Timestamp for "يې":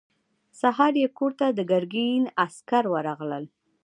1.01-1.07